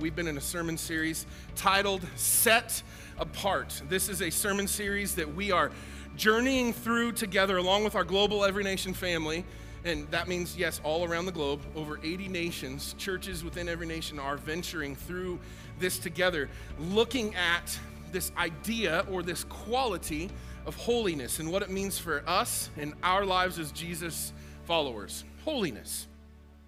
[0.00, 1.26] We've been in a sermon series
[1.56, 2.82] titled Set
[3.18, 3.82] Apart.
[3.90, 5.70] This is a sermon series that we are
[6.16, 9.44] journeying through together along with our global Every Nation family.
[9.84, 14.18] And that means, yes, all around the globe, over 80 nations, churches within every nation
[14.18, 15.38] are venturing through
[15.78, 16.48] this together,
[16.78, 17.78] looking at
[18.10, 20.30] this idea or this quality
[20.64, 24.32] of holiness and what it means for us in our lives as Jesus
[24.64, 25.24] followers.
[25.44, 26.06] Holiness.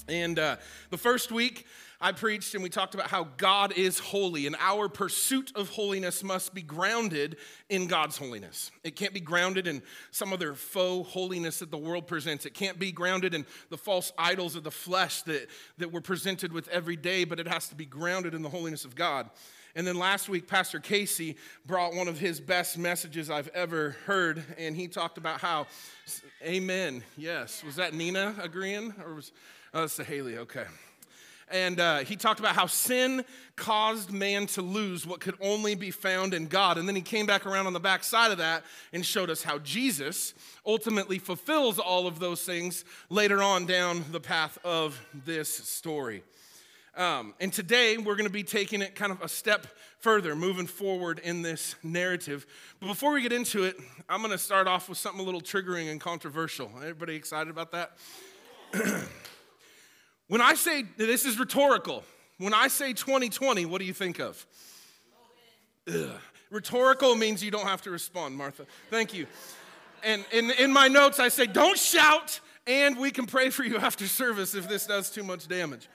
[0.09, 0.57] And uh,
[0.91, 1.67] the first week,
[2.03, 6.25] I preached and we talked about how God is holy and our pursuit of holiness
[6.25, 7.37] must be grounded
[7.71, 8.73] in God's holiness.
[8.83, 12.45] It can't be grounded in some other faux holiness that the world presents.
[12.45, 16.53] It can't be grounded in the false idols of the flesh that, that we're presented
[16.53, 19.31] with every day, but it has to be grounded in the holiness of God.
[19.77, 24.43] And then last week, Pastor Casey brought one of his best messages I've ever heard,
[24.59, 25.69] and he talked about how,
[26.45, 27.05] Amen.
[27.17, 27.63] Yes.
[27.63, 28.93] Was that Nina agreeing?
[29.07, 29.31] Or was,
[29.73, 30.39] oh, that's the Haley.
[30.39, 30.64] Okay.
[31.51, 33.25] And uh, he talked about how sin
[33.56, 36.78] caused man to lose what could only be found in God.
[36.78, 39.42] And then he came back around on the back side of that and showed us
[39.42, 45.53] how Jesus ultimately fulfills all of those things later on down the path of this
[45.53, 46.22] story.
[46.94, 49.66] Um, and today we're going to be taking it kind of a step
[49.98, 52.44] further, moving forward in this narrative.
[52.81, 53.77] But before we get into it,
[54.09, 56.70] I'm going to start off with something a little triggering and controversial.
[56.77, 57.97] Everybody excited about that?
[60.28, 62.05] when I say this is rhetorical,
[62.39, 64.47] when I say 2020, what do you think of?
[65.89, 66.11] Ugh.
[66.51, 68.67] Rhetorical means you don't have to respond, Martha.
[68.91, 69.27] Thank you.
[70.05, 73.78] And in, in my notes, I say, don't shout, and we can pray for you
[73.78, 75.89] after service if this does too much damage.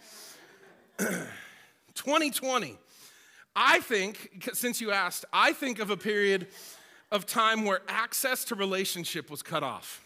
[0.98, 2.78] 2020.
[3.56, 6.48] I think, since you asked, I think of a period
[7.12, 10.04] of time where access to relationship was cut off.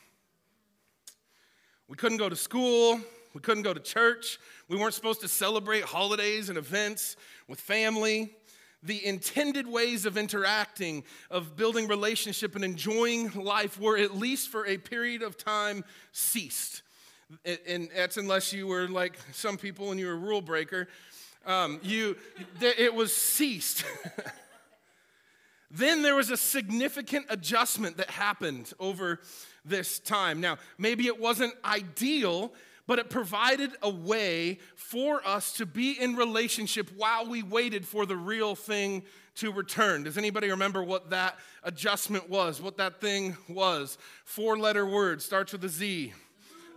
[1.88, 3.00] We couldn't go to school,
[3.34, 7.16] we couldn't go to church, we weren't supposed to celebrate holidays and events
[7.48, 8.34] with family.
[8.84, 14.66] The intended ways of interacting, of building relationship and enjoying life were, at least for
[14.66, 16.82] a period of time, ceased
[17.46, 20.88] and that's unless you were like some people and you were a rule breaker.
[21.46, 22.18] Um, you,
[22.62, 23.84] it was ceased.
[25.72, 29.20] then there was a significant adjustment that happened over
[29.66, 30.40] this time.
[30.40, 32.54] Now, maybe it wasn't ideal,
[32.88, 38.06] but it provided a way for us to be in relationship while we waited for
[38.06, 39.04] the real thing
[39.36, 40.04] to return.
[40.04, 42.62] Does anybody remember what that adjustment was?
[42.62, 43.98] What that thing was?
[44.26, 46.14] Four letter word, starts with a Z.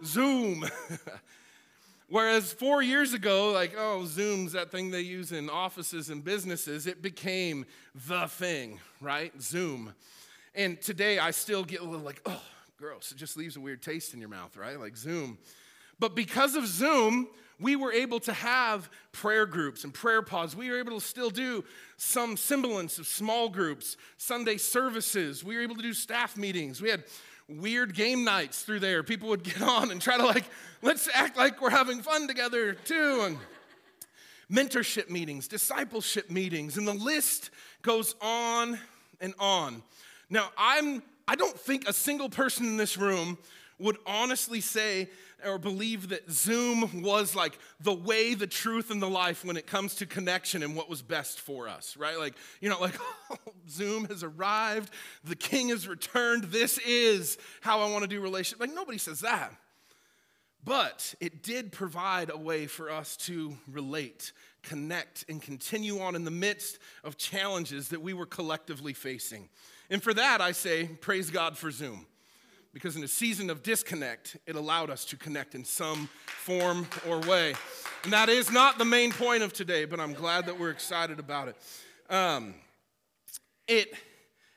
[0.04, 0.65] Zoom.
[2.09, 6.86] Whereas four years ago, like, oh, Zoom's that thing they use in offices and businesses,
[6.86, 7.65] it became
[8.06, 9.32] the thing, right?
[9.41, 9.94] Zoom.
[10.54, 12.42] And today I still get a little like, oh,
[12.78, 13.10] gross.
[13.10, 14.78] It just leaves a weird taste in your mouth, right?
[14.78, 15.38] Like Zoom.
[15.99, 17.28] But because of Zoom,
[17.60, 20.56] we were able to have prayer groups and prayer pods.
[20.56, 21.65] We were able to still do
[21.97, 25.44] some semblance of small groups, Sunday services.
[25.44, 26.83] We were able to do staff meetings.
[26.83, 27.04] We had
[27.49, 29.03] weird game nights through there.
[29.03, 30.44] People would get on and try to like,
[30.83, 33.22] let's act like we're having fun together too.
[33.25, 33.38] And
[34.50, 37.50] mentorship meetings, discipleship meetings, and the list
[37.83, 38.78] goes on
[39.21, 39.83] and on.
[40.31, 43.38] Now, I'm I don't think a single person in this room
[43.78, 45.09] would honestly say
[45.44, 49.66] or believe that Zoom was like the way, the truth, and the life when it
[49.66, 52.19] comes to connection and what was best for us, right?
[52.19, 52.99] Like, you know, like,
[53.31, 53.37] oh,
[53.69, 54.93] Zoom has arrived,
[55.25, 58.60] the king has returned, this is how I want to do relationship.
[58.60, 59.53] Like, nobody says that.
[60.65, 66.25] But it did provide a way for us to relate, connect, and continue on in
[66.25, 69.50] the midst of challenges that we were collectively facing.
[69.91, 72.06] And for that, I say, praise God for Zoom
[72.74, 77.20] because in a season of disconnect, it allowed us to connect in some form or
[77.20, 77.54] way.
[78.02, 81.20] And that is not the main point of today, but I'm glad that we're excited
[81.20, 81.56] about it.
[82.10, 82.54] Um,
[83.68, 83.94] it,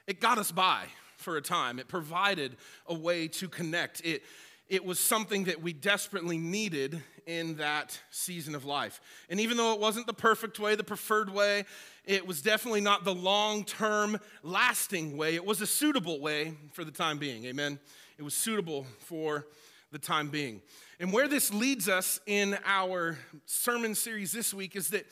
[0.08, 0.86] it got us by
[1.16, 2.58] for a time, it provided
[2.88, 4.02] a way to connect.
[4.04, 4.24] It,
[4.68, 9.00] it was something that we desperately needed in that season of life.
[9.30, 11.66] And even though it wasn't the perfect way, the preferred way,
[12.06, 15.36] it was definitely not the long term, lasting way.
[15.36, 17.46] It was a suitable way for the time being.
[17.46, 17.80] Amen.
[18.18, 19.46] It was suitable for
[19.92, 20.62] the time being.
[21.00, 25.06] And where this leads us in our sermon series this week is that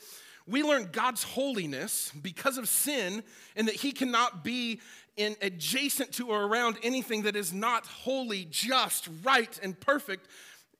[0.46, 3.22] we learn God's holiness because of sin
[3.54, 4.80] and that He cannot be
[5.16, 10.26] in adjacent to or around anything that is not holy, just, right, and perfect.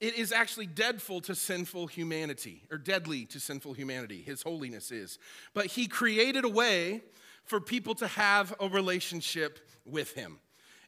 [0.01, 4.23] It is actually deadful to sinful humanity, or deadly to sinful humanity.
[4.23, 5.19] His holiness is.
[5.55, 7.03] But He created a way
[7.45, 10.39] for people to have a relationship with Him.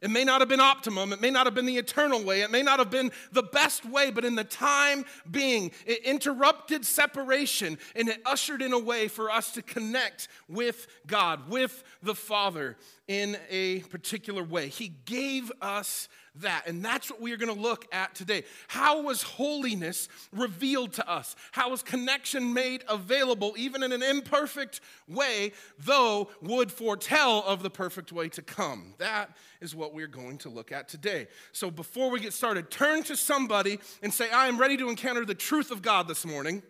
[0.01, 1.13] It may not have been optimum.
[1.13, 2.43] It may not have been the eternal way.
[2.43, 6.85] It may not have been the best way, but in the time being, it interrupted
[6.85, 12.15] separation and it ushered in a way for us to connect with God, with the
[12.15, 12.77] Father
[13.09, 14.69] in a particular way.
[14.69, 16.09] He gave us
[16.41, 16.67] that.
[16.67, 18.45] And that's what we are going to look at today.
[18.69, 21.37] How was holiness revealed to us?
[21.53, 27.71] How was connection made available, even in an imperfect way, though would foretell of the
[27.71, 28.95] perfect way to come?
[28.99, 31.29] That is what we're going to look at today.
[31.53, 35.25] So before we get started, turn to somebody and say, I am ready to encounter
[35.25, 36.63] the truth of God this morning.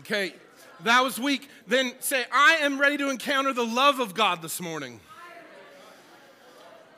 [0.00, 0.34] Okay,
[0.80, 1.48] that was weak.
[1.66, 5.00] Then say, I am ready to encounter the love of God this morning.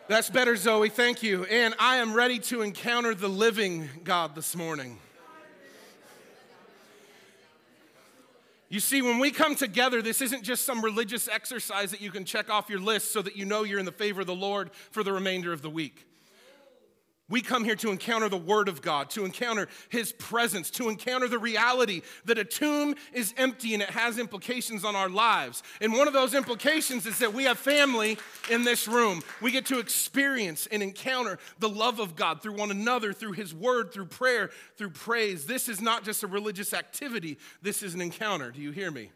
[0.09, 0.89] That's better, Zoe.
[0.89, 1.45] Thank you.
[1.45, 4.99] And I am ready to encounter the living God this morning.
[8.71, 12.25] You see, when we come together, this isn't just some religious exercise that you can
[12.25, 14.71] check off your list so that you know you're in the favor of the Lord
[14.91, 16.08] for the remainder of the week.
[17.31, 21.29] We come here to encounter the Word of God, to encounter His presence, to encounter
[21.29, 25.63] the reality that a tomb is empty and it has implications on our lives.
[25.83, 28.17] And one of those implications is that we have family
[28.51, 29.23] in this room.
[29.43, 33.55] We get to experience and encounter the love of God through one another, through His
[33.55, 35.45] Word, through prayer, through praise.
[35.45, 38.51] This is not just a religious activity, this is an encounter.
[38.51, 39.11] Do you hear me?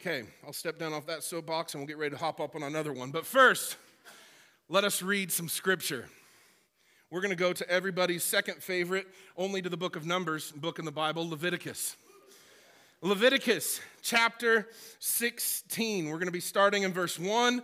[0.00, 2.64] Okay, I'll step down off that soapbox and we'll get ready to hop up on
[2.64, 3.10] another one.
[3.10, 3.76] But first,
[4.68, 6.08] let us read some scripture.
[7.12, 9.06] We're going to go to everybody's second favorite,
[9.36, 11.94] only to the book of Numbers, book in the Bible, Leviticus.
[13.02, 14.66] Leviticus chapter
[14.98, 16.06] 16.
[16.06, 17.60] We're going to be starting in verse 1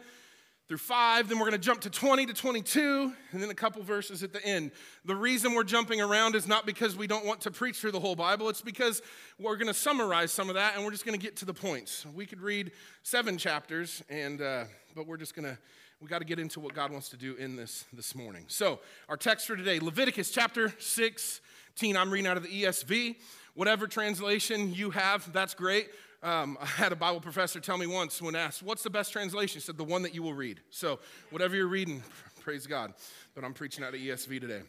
[0.68, 1.30] through 5.
[1.30, 4.34] Then we're going to jump to 20 to 22, and then a couple verses at
[4.34, 4.70] the end.
[5.06, 8.00] The reason we're jumping around is not because we don't want to preach through the
[8.00, 9.00] whole Bible, it's because
[9.38, 11.54] we're going to summarize some of that and we're just going to get to the
[11.54, 12.04] points.
[12.14, 12.72] We could read
[13.02, 14.64] seven chapters, and, uh,
[14.94, 15.58] but we're just going to
[16.00, 18.44] we got to get into what God wants to do in this this morning.
[18.46, 18.78] So,
[19.08, 21.96] our text for today, Leviticus chapter 16.
[21.96, 23.16] I'm reading out of the ESV.
[23.54, 25.88] Whatever translation you have, that's great.
[26.22, 29.54] Um, I had a Bible professor tell me once when asked, What's the best translation?
[29.54, 30.60] He said, The one that you will read.
[30.70, 31.00] So,
[31.30, 32.04] whatever you're reading,
[32.40, 32.94] praise God.
[33.34, 34.62] But I'm preaching out of ESV today.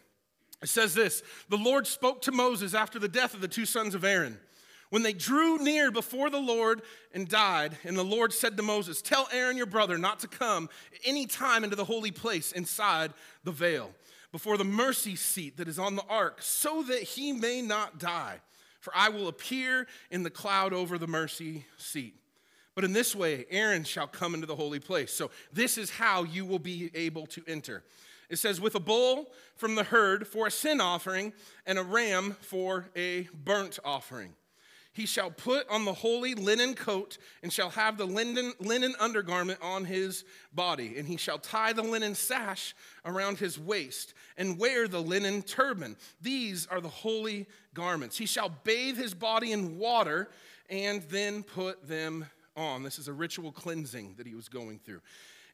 [0.63, 3.93] It says this The Lord spoke to Moses after the death of the two sons
[3.93, 4.39] of Aaron
[4.89, 6.81] when they drew near before the Lord
[7.13, 10.69] and died, and the Lord said to Moses, Tell Aaron your brother not to come
[11.05, 13.13] any time into the holy place inside
[13.43, 13.91] the veil,
[14.31, 18.39] before the mercy seat that is on the ark, so that he may not die.
[18.79, 22.15] For I will appear in the cloud over the mercy seat.
[22.75, 25.11] But in this way, Aaron shall come into the holy place.
[25.11, 27.83] So this is how you will be able to enter.
[28.29, 31.33] It says, with a bull from the herd for a sin offering
[31.65, 34.33] and a ram for a burnt offering.
[34.99, 39.59] He shall put on the holy linen coat and shall have the linen, linen undergarment
[39.61, 40.97] on his body.
[40.97, 42.75] And he shall tie the linen sash
[43.05, 45.95] around his waist and wear the linen turban.
[46.21, 48.17] These are the holy garments.
[48.17, 50.27] He shall bathe his body in water
[50.69, 52.25] and then put them
[52.57, 52.83] on.
[52.83, 54.99] This is a ritual cleansing that he was going through.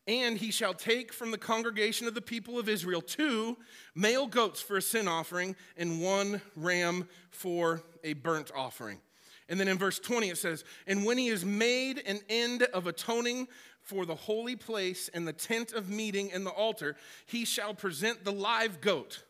[0.08, 3.58] And he shall take from the congregation of the people of Israel two
[3.94, 9.02] male goats for a sin offering and one ram for a burnt offering.
[9.50, 12.88] And then in verse 20 it says, And when he has made an end of
[12.88, 13.48] atoning
[13.82, 16.96] for the holy place and the tent of meeting and the altar,
[17.26, 19.24] he shall present the live goat.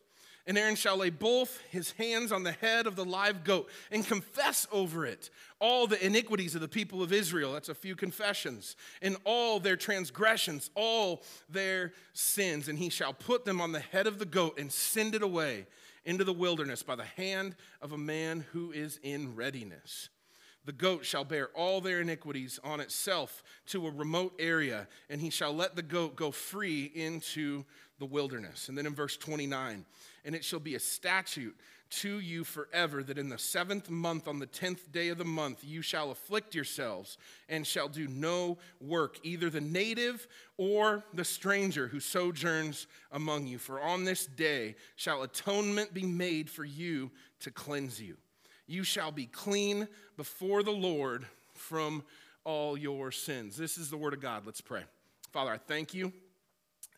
[0.48, 4.06] And Aaron shall lay both his hands on the head of the live goat and
[4.06, 7.54] confess over it all the iniquities of the people of Israel.
[7.54, 8.76] That's a few confessions.
[9.02, 12.68] And all their transgressions, all their sins.
[12.68, 15.66] And he shall put them on the head of the goat and send it away
[16.06, 20.10] into the wilderness by the hand of a man who is in readiness.
[20.66, 25.30] The goat shall bear all their iniquities on itself to a remote area, and he
[25.30, 27.66] shall let the goat go free into
[28.00, 28.68] the wilderness.
[28.68, 29.86] And then in verse 29,
[30.26, 31.56] and it shall be a statute
[31.90, 35.64] to you forever that in the seventh month, on the tenth day of the month,
[35.64, 40.28] you shall afflict yourselves and shall do no work, either the native
[40.58, 43.58] or the stranger who sojourns among you.
[43.58, 47.12] For on this day shall atonement be made for you
[47.42, 48.18] to cleanse you.
[48.68, 49.88] You shall be clean
[50.18, 52.04] before the Lord from
[52.44, 53.56] all your sins.
[53.56, 54.46] This is the word of God.
[54.46, 54.84] Let's pray.
[55.32, 56.12] Father, I thank you.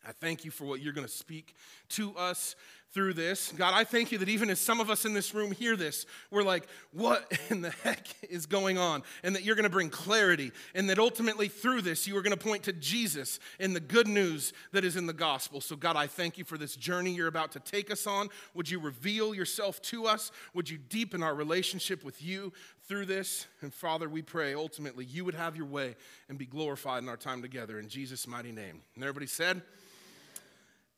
[0.06, 1.54] I thank you for what you're going to speak
[1.90, 2.56] to us
[2.92, 3.52] through this.
[3.52, 6.06] God, I thank you that even as some of us in this room hear this,
[6.30, 9.02] we're like, what in the heck is going on?
[9.22, 12.36] And that you're going to bring clarity, and that ultimately through this, you are going
[12.36, 15.60] to point to Jesus and the good news that is in the gospel.
[15.60, 18.28] So, God, I thank you for this journey you're about to take us on.
[18.54, 20.32] Would you reveal yourself to us?
[20.54, 22.52] Would you deepen our relationship with you
[22.86, 23.46] through this?
[23.60, 25.94] And Father, we pray ultimately you would have your way
[26.28, 27.78] and be glorified in our time together.
[27.78, 28.80] In Jesus' mighty name.
[28.94, 29.60] And everybody said,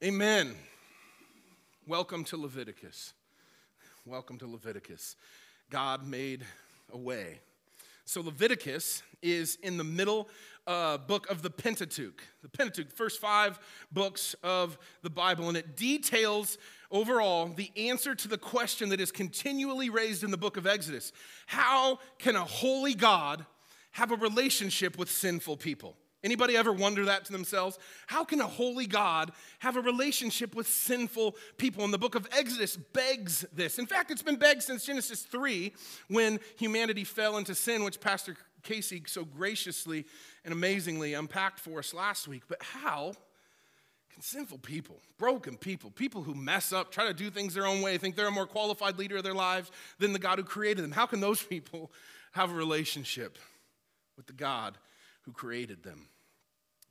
[0.03, 0.55] Amen.
[1.91, 3.15] Welcome to Leviticus.
[4.07, 5.17] Welcome to Leviticus.
[5.71, 6.45] God made
[6.93, 7.41] a way.
[8.05, 10.29] So, Leviticus is in the middle
[10.69, 12.23] uh, book of the Pentateuch.
[12.43, 13.59] The Pentateuch, first five
[13.91, 16.59] books of the Bible, and it details
[16.93, 21.13] overall the answer to the question that is continually raised in the book of Exodus
[21.47, 23.45] How can a holy God
[23.91, 25.97] have a relationship with sinful people?
[26.23, 27.79] Anybody ever wonder that to themselves?
[28.07, 31.83] How can a holy God have a relationship with sinful people?
[31.83, 33.79] And the book of Exodus begs this.
[33.79, 35.73] In fact, it's been begged since Genesis 3
[36.09, 40.05] when humanity fell into sin, which Pastor Casey so graciously
[40.45, 42.43] and amazingly unpacked for us last week.
[42.49, 43.15] But how
[44.13, 47.81] can sinful people, broken people, people who mess up, try to do things their own
[47.81, 50.85] way, think they're a more qualified leader of their lives than the God who created
[50.85, 51.91] them, how can those people
[52.33, 53.39] have a relationship
[54.17, 54.77] with the God
[55.23, 56.09] who created them?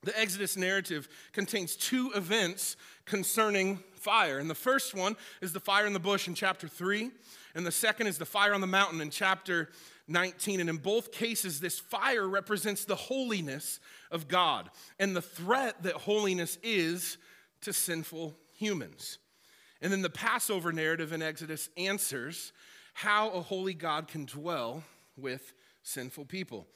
[0.04, 4.40] The Exodus narrative contains two events concerning fire.
[4.40, 7.12] And the first one is the fire in the bush in chapter 3,
[7.54, 9.70] and the second is the fire on the mountain in chapter
[10.08, 10.62] 19.
[10.62, 14.70] And in both cases, this fire represents the holiness of God
[15.00, 17.18] and the threat that holiness is
[17.62, 19.18] to sinful humans.
[19.82, 22.54] And then the Passover narrative in Exodus answers
[22.94, 24.84] how a holy God can dwell
[25.18, 26.68] with sinful people.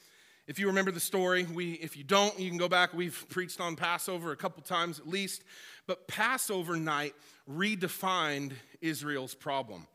[0.46, 2.94] If you remember the story, we, if you don't, you can go back.
[2.94, 5.42] We've preached on Passover a couple times at least.
[5.88, 7.16] But Passover night
[7.50, 9.88] redefined Israel's problem.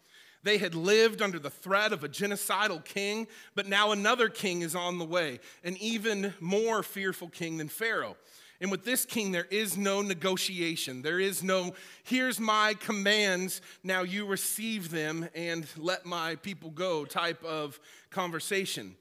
[0.44, 4.74] They had lived under the threat of a genocidal king, but now another king is
[4.74, 8.16] on the way, an even more fearful king than Pharaoh.
[8.60, 11.02] And with this king, there is no negotiation.
[11.02, 11.74] There is no,
[12.04, 17.78] here's my commands, now you receive them and let my people go type of
[18.10, 18.96] conversation.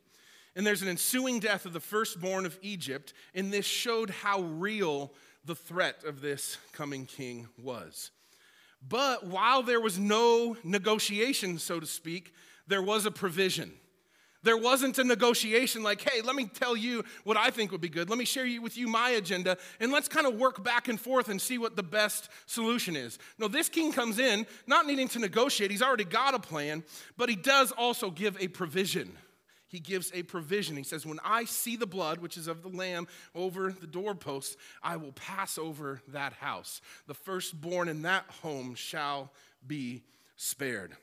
[0.58, 5.14] And there's an ensuing death of the firstborn of Egypt, and this showed how real
[5.46, 8.10] the threat of this coming king was.
[8.82, 12.34] But while there was no negotiation, so to speak,
[12.66, 13.72] there was a provision.
[14.42, 17.88] There wasn't a negotiation like, hey, let me tell you what I think would be
[17.88, 18.10] good.
[18.10, 21.30] Let me share with you my agenda, and let's kind of work back and forth
[21.30, 23.20] and see what the best solution is.
[23.38, 25.70] No, this king comes in not needing to negotiate.
[25.70, 26.84] He's already got a plan,
[27.16, 29.16] but he does also give a provision
[29.67, 30.77] he gives a provision.
[30.77, 34.57] He says, When I see the blood, which is of the lamb, over the doorpost,
[34.81, 36.81] I will pass over that house.
[37.07, 39.31] The firstborn in that home shall
[39.65, 40.03] be
[40.36, 40.95] spared.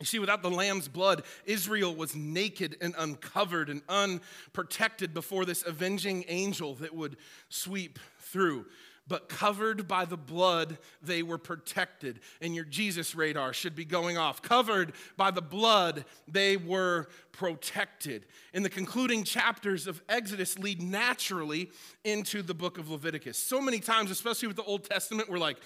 [0.00, 5.64] You see, without the lamb's blood, Israel was naked and uncovered and unprotected before this
[5.66, 7.16] avenging angel that would
[7.48, 8.66] sweep through
[9.08, 12.20] but covered by the blood, they were protected.
[12.40, 14.42] And your Jesus radar should be going off.
[14.42, 18.26] Covered by the blood, they were protected.
[18.52, 21.70] And the concluding chapters of Exodus lead naturally
[22.04, 23.38] into the book of Leviticus.
[23.38, 25.58] So many times, especially with the Old Testament, we're like,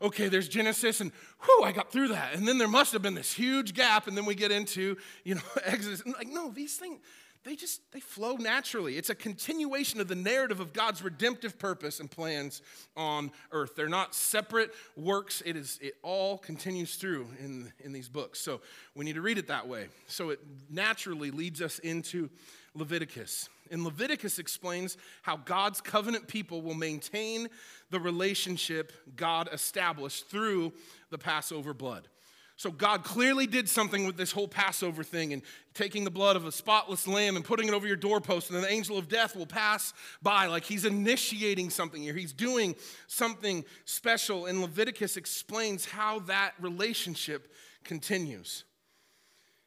[0.00, 1.10] okay, there's Genesis, and
[1.44, 2.34] whew, I got through that.
[2.34, 5.34] And then there must have been this huge gap, and then we get into, you
[5.34, 6.02] know, Exodus.
[6.02, 7.00] And like, no, these things,
[7.44, 8.96] they just they flow naturally.
[8.96, 12.62] It's a continuation of the narrative of god's redemptive purpose and plans
[12.96, 13.74] on earth.
[13.76, 15.42] They're not separate works.
[15.44, 18.40] It is it all continues through in in these books.
[18.40, 18.60] So
[18.94, 19.88] we need to read it that way.
[20.06, 20.40] So it
[20.70, 22.28] naturally leads us into
[22.74, 23.48] leviticus.
[23.70, 27.48] And leviticus explains how god's covenant people will maintain
[27.90, 30.72] the relationship god established through
[31.10, 32.08] the passover blood
[32.58, 35.42] so God clearly did something with this whole Passover thing and
[35.74, 38.64] taking the blood of a spotless lamb and putting it over your doorpost, and then
[38.64, 40.46] the angel of death will pass by.
[40.46, 42.14] Like he's initiating something here.
[42.14, 42.74] He's doing
[43.06, 44.46] something special.
[44.46, 47.52] And Leviticus explains how that relationship
[47.84, 48.64] continues.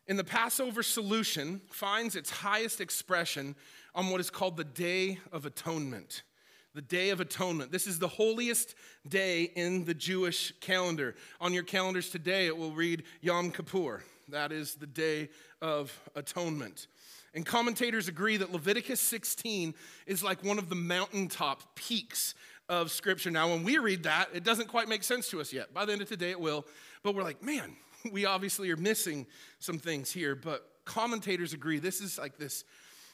[0.10, 3.56] And the Passover solution finds its highest expression
[3.96, 6.24] on what is called the Day of Atonement
[6.74, 7.72] the Day of Atonement.
[7.72, 8.76] This is the holiest
[9.08, 11.16] day in the Jewish calendar.
[11.42, 14.04] On your calendars today, it will read Yom Kippur.
[14.30, 15.30] That is the Day
[15.62, 16.88] of Atonement.
[17.34, 19.74] And commentators agree that Leviticus 16
[20.06, 22.36] is like one of the mountaintop peaks
[22.70, 23.32] of Scripture.
[23.32, 25.74] Now, when we read that, it doesn't quite make sense to us yet.
[25.74, 26.66] By the end of today, it will.
[27.04, 27.76] But we're like, man,
[28.12, 29.28] we obviously are missing
[29.60, 30.36] some things here.
[30.36, 32.64] But commentators agree this is like this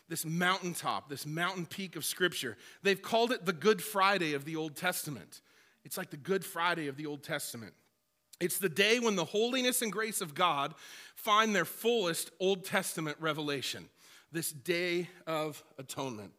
[0.09, 2.57] this mountaintop, this mountain peak of Scripture.
[2.83, 5.41] They've called it the Good Friday of the Old Testament.
[5.83, 7.73] It's like the Good Friday of the Old Testament.
[8.39, 10.75] It's the day when the holiness and grace of God
[11.15, 13.89] find their fullest Old Testament revelation,
[14.31, 16.31] this day of atonement.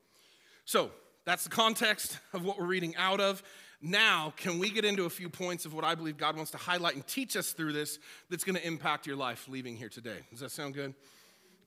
[0.64, 0.90] So,
[1.24, 3.42] that's the context of what we're reading out of.
[3.82, 6.56] Now, can we get into a few points of what I believe God wants to
[6.56, 7.98] highlight and teach us through this
[8.30, 10.20] that's going to impact your life leaving here today?
[10.30, 10.94] Does that sound good?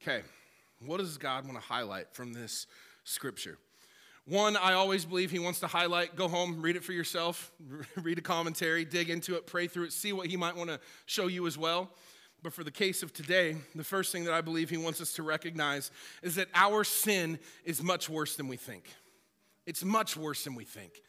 [0.02, 0.22] Okay.
[0.84, 2.66] What does God want to highlight from this
[3.04, 3.58] scripture?
[4.26, 7.52] One, I always believe he wants to highlight, go home, read it for yourself,
[7.96, 10.80] read a commentary, dig into it, pray through it, see what he might want to
[11.06, 11.90] show you as well.
[12.42, 15.12] But for the case of today, the first thing that I believe he wants us
[15.14, 15.90] to recognize
[16.22, 18.84] is that our sin is much worse than we think.
[19.66, 21.02] It's much worse than we think.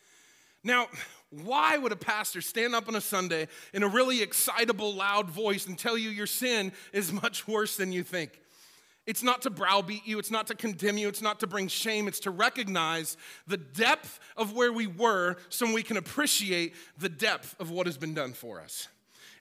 [0.63, 0.87] Now,
[1.29, 5.65] why would a pastor stand up on a Sunday in a really excitable, loud voice
[5.65, 8.39] and tell you your sin is much worse than you think?
[9.05, 12.07] It's not to browbeat you, it's not to condemn you, it's not to bring shame,
[12.07, 13.17] it's to recognize
[13.47, 17.97] the depth of where we were so we can appreciate the depth of what has
[17.97, 18.87] been done for us.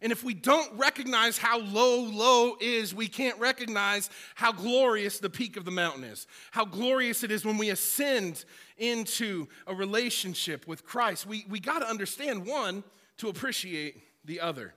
[0.02, 5.30] And if we don't recognize how low, low is, we can't recognize how glorious the
[5.30, 6.26] peak of the mountain is.
[6.50, 8.44] How glorious it is when we ascend
[8.78, 11.24] into a relationship with Christ.
[11.24, 12.82] We, we got to understand one
[13.18, 14.74] to appreciate the other.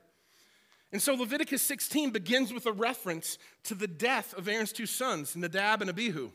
[0.96, 5.36] And so Leviticus 16 begins with a reference to the death of Aaron's two sons,
[5.36, 6.30] Nadab and Abihu.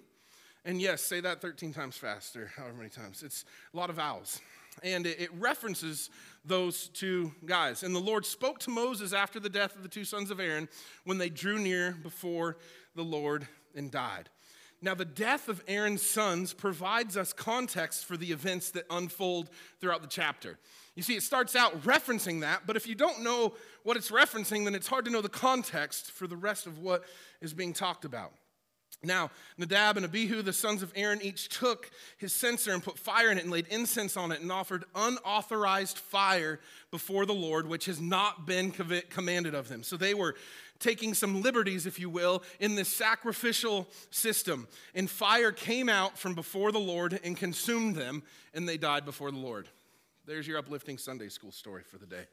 [0.63, 3.23] And yes, say that 13 times faster, however many times.
[3.23, 4.39] It's a lot of vowels.
[4.83, 6.11] And it, references
[6.45, 7.81] those two guys.
[7.81, 10.69] And the Lord spoke to Moses after the death of the two sons of Aaron
[11.05, 12.57] when they drew near before
[12.93, 14.29] the Lord and died.
[14.81, 20.01] Now, the death of Aaron's sons provides us context for the events that unfold throughout
[20.01, 20.57] the chapter.
[20.95, 24.65] You see, it starts out referencing that, but if you don't know what it's referencing,
[24.65, 27.03] then it's hard to know the context for the rest of what
[27.41, 28.31] is being talked about.
[29.03, 33.31] Now, Nadab and Abihu, the sons of Aaron, each took his censer and put fire
[33.31, 36.59] in it and laid incense on it and offered unauthorized fire
[36.91, 39.81] before the Lord, which has not been commanded of them.
[39.81, 40.35] So they were
[40.81, 44.67] taking some liberties, if you will, in this sacrificial system.
[44.93, 48.23] And fire came out from before the Lord and consumed them,
[48.53, 49.69] and they died before the Lord.
[50.25, 52.25] There's your uplifting Sunday school story for the day.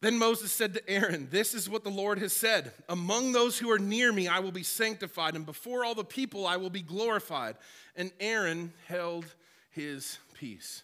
[0.00, 3.70] Then Moses said to Aaron, This is what the Lord has said Among those who
[3.70, 6.82] are near me, I will be sanctified, and before all the people, I will be
[6.82, 7.56] glorified.
[7.96, 9.24] And Aaron held
[9.70, 10.82] his peace.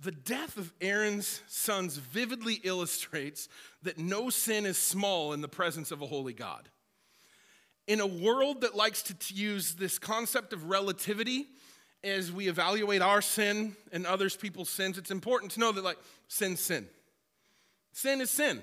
[0.00, 3.48] The death of Aaron's sons vividly illustrates
[3.82, 6.68] that no sin is small in the presence of a holy God.
[7.86, 11.46] In a world that likes to use this concept of relativity
[12.04, 15.98] as we evaluate our sin and others people's sins, it's important to know that, like,
[16.28, 16.86] sin, sin.
[17.92, 18.62] Sin is sin.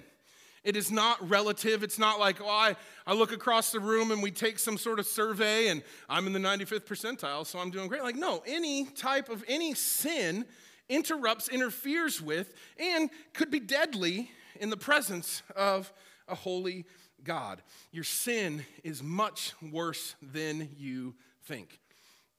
[0.64, 1.84] It is not relative.
[1.84, 2.76] It's not like, oh, I,
[3.08, 6.34] I look across the room and we take some sort of survey and I'm in
[6.34, 8.04] the 95th percentile, so I'm doing great.
[8.04, 10.46] Like, no, any type of any sin
[10.90, 15.92] interrupts, interferes with, and could be deadly in the presence of
[16.28, 16.86] a holy
[17.24, 17.62] God.
[17.92, 21.80] Your sin is much worse than you think.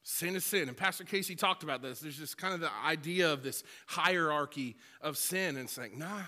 [0.03, 0.67] Sin is sin.
[0.67, 1.99] And Pastor Casey talked about this.
[1.99, 5.57] There's just kind of the idea of this hierarchy of sin.
[5.57, 6.21] And it's like, nah,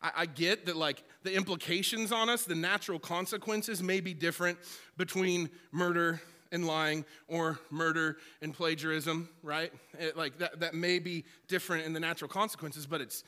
[0.00, 4.58] I, I get that, like, the implications on us, the natural consequences may be different
[4.96, 9.72] between murder and lying or murder and plagiarism, right?
[9.98, 13.24] It, like, that, that may be different in the natural consequences, but it's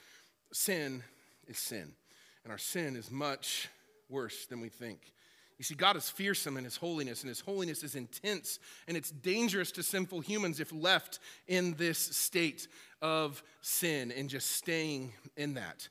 [0.53, 1.03] sin
[1.47, 1.93] is sin.
[2.45, 3.69] And our sin is much
[4.09, 5.13] worse than we think.
[5.59, 9.11] You see, God is fearsome in his holiness, and his holiness is intense, and it's
[9.11, 12.67] dangerous to sinful humans if left in this state
[13.01, 15.89] of sin and just staying in that.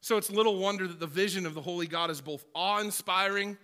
[0.00, 3.56] So it's little wonder that the vision of the Holy God is both awe inspiring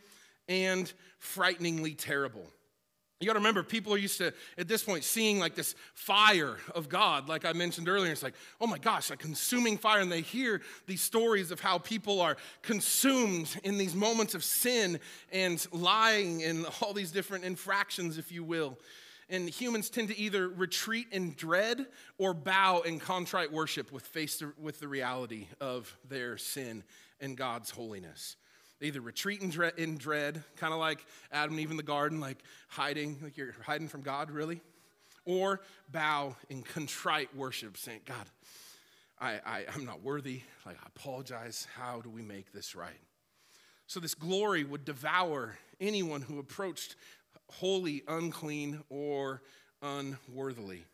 [0.49, 2.47] and frighteningly terrible.
[3.23, 6.57] You got to remember, people are used to, at this point, seeing like this fire
[6.75, 8.11] of God, like I mentioned earlier.
[8.11, 10.01] It's like, oh my gosh, a consuming fire.
[10.01, 14.99] And they hear these stories of how people are consumed in these moments of sin
[15.31, 18.79] and lying and all these different infractions, if you will.
[19.29, 21.87] And humans tend to either retreat in dread
[22.19, 26.83] or bow in contrite worship with face with the reality of their sin
[27.21, 28.37] and God's holiness.
[28.83, 31.85] They either retreat in dread, in dread kind of like Adam and Eve in the
[31.85, 34.61] garden, like hiding, like you're hiding from God, really,
[35.25, 35.61] or
[35.93, 38.27] bow in contrite worship, saying, God,
[39.21, 40.41] I, I, I'm not worthy.
[40.67, 41.69] Like, I apologize.
[41.77, 42.99] How do we make this right?
[43.87, 46.97] So, this glory would devour anyone who approached
[47.51, 49.43] holy, unclean, or
[49.81, 50.87] unworthily.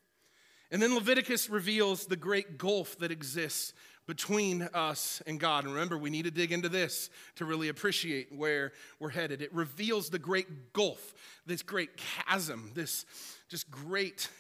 [0.70, 3.72] And then Leviticus reveals the great gulf that exists
[4.08, 5.64] between us and God.
[5.64, 9.42] And remember, we need to dig into this to really appreciate where we're headed.
[9.42, 13.04] It reveals the great gulf, this great chasm, this
[13.50, 14.30] just great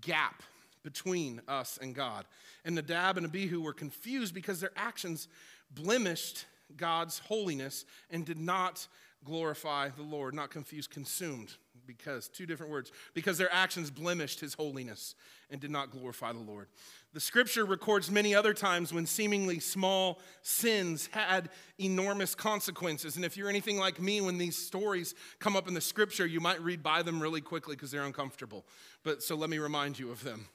[0.00, 0.42] gap
[0.82, 2.24] between us and God.
[2.64, 5.28] And Nadab and Abihu were confused because their actions
[5.70, 8.88] blemished God's holiness and did not
[9.24, 10.34] glorify the Lord.
[10.34, 11.54] Not confused, consumed,
[11.86, 12.90] because two different words.
[13.12, 15.14] Because their actions blemished his holiness
[15.50, 16.68] and did not glorify the Lord.
[17.14, 23.16] The scripture records many other times when seemingly small sins had enormous consequences.
[23.16, 26.40] And if you're anything like me, when these stories come up in the scripture, you
[26.40, 28.64] might read by them really quickly because they're uncomfortable.
[29.04, 30.46] But so let me remind you of them.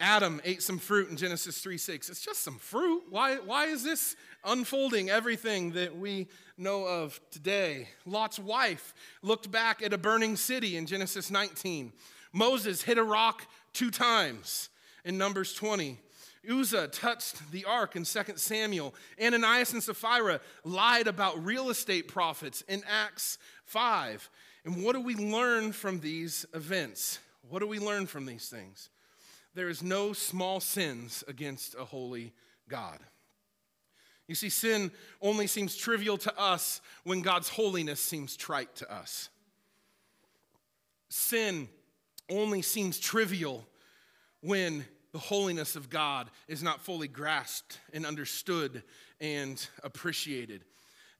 [0.00, 2.08] Adam ate some fruit in Genesis 3 6.
[2.08, 3.02] It's just some fruit.
[3.10, 7.88] Why, why is this unfolding everything that we know of today?
[8.06, 11.92] Lot's wife looked back at a burning city in Genesis 19.
[12.32, 14.68] Moses hit a rock two times
[15.04, 15.98] in Numbers 20.
[16.48, 18.94] Uzzah touched the ark in 2 Samuel.
[19.22, 24.30] Ananias and Sapphira lied about real estate profits in Acts 5.
[24.64, 27.18] And what do we learn from these events?
[27.48, 28.90] What do we learn from these things?
[29.58, 32.32] there is no small sins against a holy
[32.68, 33.00] God.
[34.28, 39.30] You see, sin only seems trivial to us when God's holiness seems trite to us.
[41.08, 41.68] Sin
[42.30, 43.66] only seems trivial
[44.40, 48.82] when the holiness of God is not fully grasped and understood
[49.20, 50.64] and appreciated.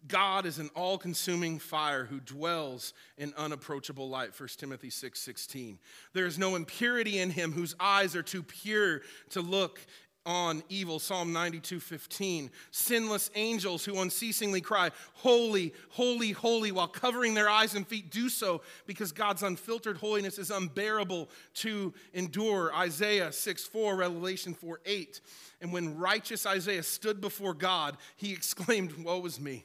[0.06, 5.78] God is an all-consuming fire who dwells in unapproachable light, 1 Timothy 6 16.
[6.12, 9.00] There is no impurity in him whose eyes are too pure
[9.30, 9.80] to look
[10.26, 12.50] on evil, Psalm 92 15.
[12.70, 18.28] Sinless angels who unceasingly cry, Holy, holy, holy, while covering their eyes and feet, do
[18.28, 22.74] so because God's unfiltered holiness is unbearable to endure.
[22.74, 25.20] Isaiah 6 4, Revelation 4 8.
[25.60, 29.64] And when righteous Isaiah stood before God, he exclaimed, Woe is me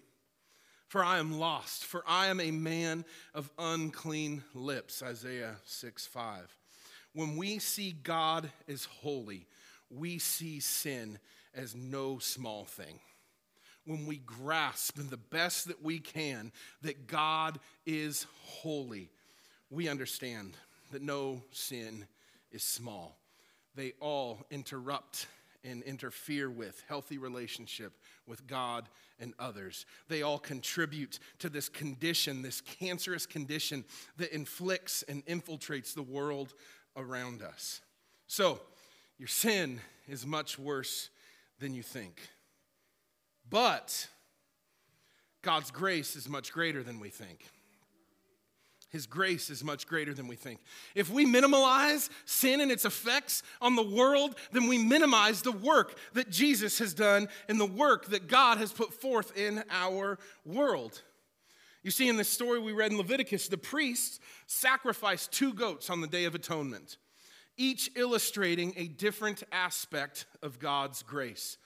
[0.93, 5.01] for I am lost, for I am a man of unclean lips.
[5.01, 6.55] Isaiah 6 5.
[7.13, 9.47] When we see God as holy,
[9.97, 11.19] we see sin
[11.53, 12.99] as no small thing.
[13.85, 16.51] When we grasp in the best that we can
[16.81, 19.09] that God is holy,
[19.69, 20.53] we understand
[20.91, 22.05] that no sin
[22.51, 23.17] is small.
[23.75, 25.27] They all interrupt
[25.65, 27.93] and interfere with healthy relationship
[28.27, 28.87] with God
[29.19, 29.85] and others.
[30.09, 33.85] They all contribute to this condition, this cancerous condition
[34.17, 36.53] that inflicts and infiltrates the world
[36.95, 37.81] around us.
[38.27, 38.59] So,
[39.17, 41.09] your sin is much worse
[41.59, 42.21] than you think.
[43.49, 44.07] But
[45.41, 47.45] God's grace is much greater than we think.
[48.89, 50.59] His grace is much greater than we think.
[50.93, 55.97] If we minimize sin and its effects on the world, then we minimize the work
[56.13, 61.01] that Jesus has done and the work that God has put forth in our world.
[61.81, 65.99] You see, in this story we read in Leviticus, the priests sacrificed two goats on
[65.99, 66.97] the Day of Atonement,
[67.57, 71.57] each illustrating a different aspect of God's grace.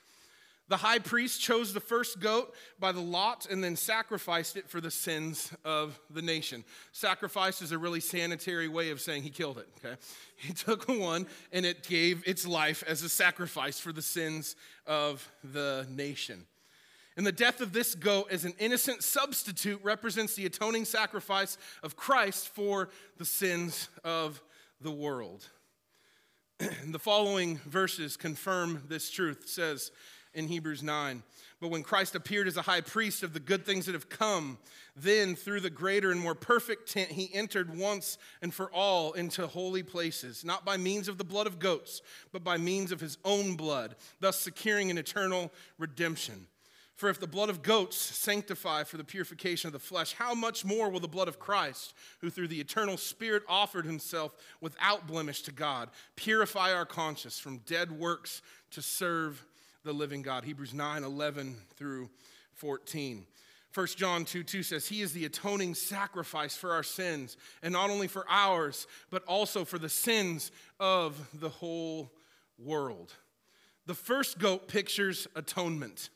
[0.69, 4.81] The high priest chose the first goat by the lot and then sacrificed it for
[4.81, 6.65] the sins of the nation.
[6.91, 9.95] Sacrifice is a really sanitary way of saying he killed it, okay?
[10.35, 15.27] He took one and it gave its life as a sacrifice for the sins of
[15.43, 16.45] the nation.
[17.15, 21.95] And the death of this goat as an innocent substitute represents the atoning sacrifice of
[21.95, 24.43] Christ for the sins of
[24.79, 25.47] the world.
[26.85, 29.41] The following verses confirm this truth.
[29.43, 29.91] It says,
[30.37, 31.23] in Hebrews 9.
[31.59, 34.59] But when Christ appeared as a high priest of the good things that have come,
[34.95, 39.47] then through the greater and more perfect tent, he entered once and for all into
[39.47, 43.17] holy places, not by means of the blood of goats, but by means of his
[43.25, 46.45] own blood, thus securing an eternal redemption.
[46.97, 50.65] For if the blood of goats sanctify for the purification of the flesh, how much
[50.65, 55.43] more will the blood of Christ, who through the eternal Spirit offered himself without blemish
[55.43, 59.45] to God, purify our conscience from dead works to serve
[59.83, 60.43] the living God.
[60.43, 62.09] Hebrews 9 11 through
[62.53, 63.27] 14.
[63.75, 67.91] 1 John 2 2 says, He is the atoning sacrifice for our sins, and not
[67.91, 72.11] only for ours, but also for the sins of the whole
[72.57, 73.13] world.
[73.85, 76.09] The first goat pictures atonement,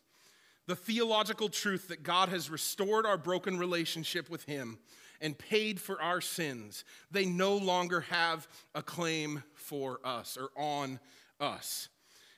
[0.67, 4.78] the theological truth that God has restored our broken relationship with Him
[5.19, 6.84] and paid for our sins.
[7.12, 11.00] They no longer have a claim for us or on
[11.39, 11.89] us.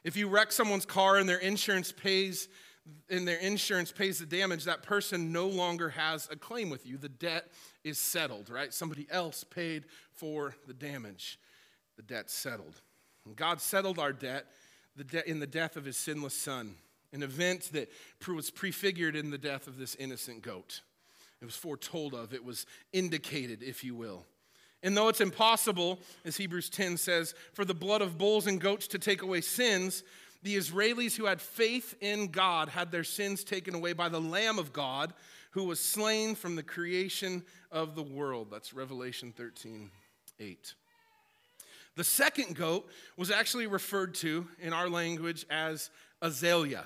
[0.03, 2.49] If you wreck someone's car and their insurance pays
[3.09, 6.97] and their insurance pays the damage, that person no longer has a claim with you.
[6.97, 7.47] The debt
[7.85, 8.73] is settled, right?
[8.73, 11.39] Somebody else paid for the damage.
[11.95, 12.81] The debt's settled.
[13.25, 14.47] And God settled our debt
[15.25, 16.75] in the death of his sinless son,
[17.13, 17.89] an event that
[18.27, 20.81] was prefigured in the death of this innocent goat.
[21.41, 24.25] It was foretold of, it was indicated, if you will.
[24.81, 28.87] And though it's impossible, as Hebrews 10 says, for the blood of bulls and goats
[28.87, 30.03] to take away sins,
[30.43, 34.59] The Israelis who had faith in God had their sins taken away by the Lamb
[34.59, 35.13] of God
[35.51, 38.49] who was slain from the creation of the world.
[38.51, 39.89] That's Revelation 13
[40.39, 40.73] 8.
[41.95, 46.85] The second goat was actually referred to in our language as azalea.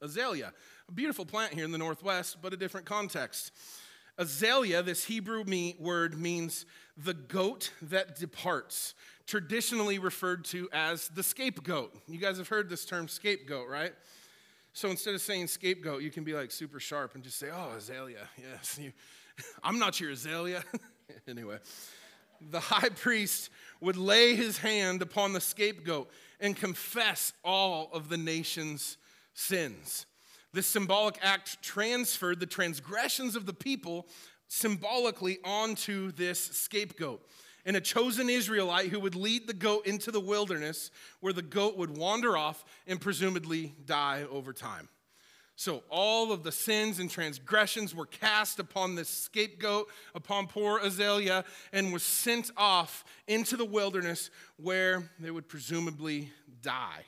[0.00, 0.52] Azalea,
[0.88, 3.52] a beautiful plant here in the Northwest, but a different context.
[4.16, 5.44] Azalea, this Hebrew
[5.78, 8.94] word, means the goat that departs,
[9.26, 11.94] traditionally referred to as the scapegoat.
[12.08, 13.94] You guys have heard this term scapegoat, right?
[14.72, 17.74] So instead of saying scapegoat, you can be like super sharp and just say, oh,
[17.76, 18.28] Azalea.
[18.36, 18.78] Yes.
[18.80, 18.92] You,
[19.62, 20.64] I'm not your Azalea.
[21.28, 21.58] anyway,
[22.50, 28.16] the high priest would lay his hand upon the scapegoat and confess all of the
[28.16, 28.96] nation's
[29.38, 30.06] sins.
[30.52, 34.06] This symbolic act transferred the transgressions of the people
[34.48, 37.22] symbolically onto this scapegoat.
[37.64, 41.76] And a chosen Israelite who would lead the goat into the wilderness where the goat
[41.76, 44.88] would wander off and presumably die over time.
[45.54, 51.44] So all of the sins and transgressions were cast upon this scapegoat, upon poor Azalea,
[51.72, 57.04] and was sent off into the wilderness where they would presumably die.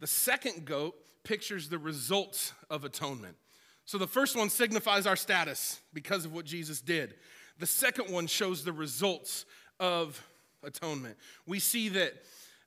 [0.00, 3.36] The second goat pictures the results of atonement.
[3.84, 7.14] So the first one signifies our status because of what Jesus did.
[7.58, 9.44] The second one shows the results
[9.78, 10.24] of
[10.62, 11.16] atonement.
[11.46, 12.14] We see that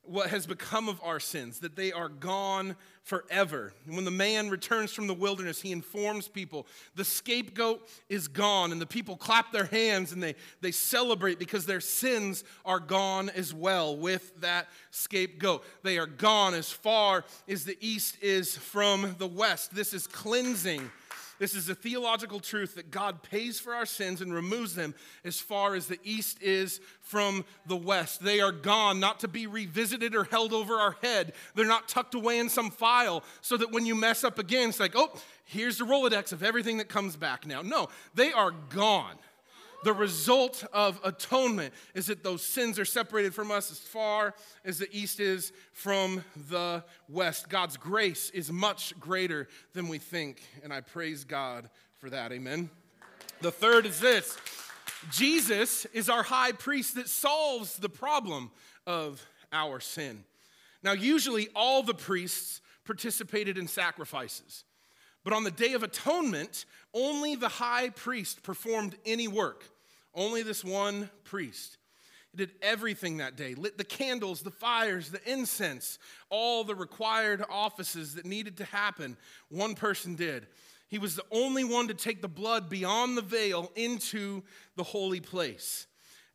[0.06, 3.72] what has become of our sins, that they are gone forever.
[3.86, 8.80] When the man returns from the wilderness, he informs people the scapegoat is gone, and
[8.80, 13.52] the people clap their hands and they, they celebrate because their sins are gone as
[13.52, 15.64] well with that scapegoat.
[15.82, 19.74] They are gone as far as the east is from the west.
[19.74, 20.90] This is cleansing
[21.38, 24.94] this is a theological truth that God pays for our sins and removes them
[25.24, 28.22] as far as the east is from the west.
[28.22, 31.32] They are gone, not to be revisited or held over our head.
[31.54, 34.80] They're not tucked away in some file so that when you mess up again, it's
[34.80, 35.12] like, oh,
[35.44, 37.62] here's the Rolodex of everything that comes back now.
[37.62, 39.16] No, they are gone
[39.84, 44.78] the result of atonement is that those sins are separated from us as far as
[44.78, 47.48] the east is from the west.
[47.48, 51.68] God's grace is much greater than we think, and I praise God
[51.98, 52.32] for that.
[52.32, 52.70] Amen.
[53.40, 54.38] The third is this
[55.10, 58.50] Jesus is our high priest that solves the problem
[58.86, 60.24] of our sin.
[60.82, 64.64] Now, usually all the priests participated in sacrifices.
[65.24, 69.64] But on the Day of Atonement, only the high priest performed any work.
[70.14, 71.78] Only this one priest.
[72.30, 75.98] He did everything that day lit the candles, the fires, the incense,
[76.30, 79.16] all the required offices that needed to happen.
[79.48, 80.46] One person did.
[80.88, 84.42] He was the only one to take the blood beyond the veil into
[84.76, 85.86] the holy place.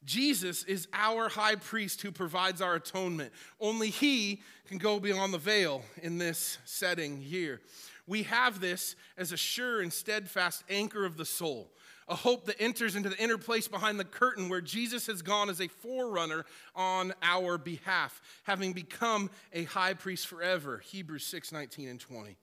[0.05, 3.33] Jesus is our high priest who provides our atonement.
[3.59, 7.61] Only he can go beyond the veil in this setting here.
[8.07, 11.71] We have this as a sure and steadfast anchor of the soul
[12.09, 15.49] a hope that enters into the inner place behind the curtain where Jesus has gone
[15.49, 16.43] as a forerunner
[16.75, 20.79] on our behalf, having become a high priest forever.
[20.79, 22.35] Hebrews 6 19 and 20.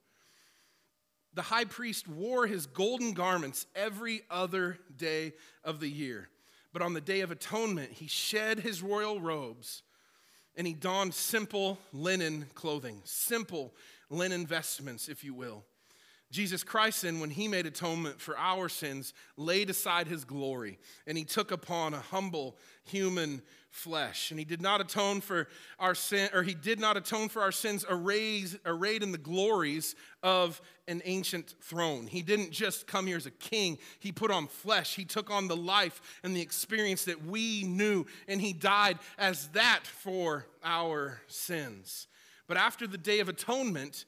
[1.34, 6.28] The high priest wore his golden garments every other day of the year.
[6.72, 9.82] But on the day of atonement, he shed his royal robes
[10.56, 13.74] and he donned simple linen clothing, simple
[14.08, 15.64] linen vestments, if you will.
[16.30, 21.16] Jesus Christ, then, when he made atonement for our sins, laid aside his glory and
[21.16, 24.30] he took upon a humble human flesh.
[24.30, 27.52] And he did not atone for our sin, or he did not atone for our
[27.52, 32.06] sins arrayed, arrayed in the glories of an ancient throne.
[32.06, 34.94] He didn't just come here as a king, he put on flesh.
[34.96, 39.48] He took on the life and the experience that we knew, and he died as
[39.48, 42.08] that for our sins.
[42.48, 44.06] But after the day of atonement,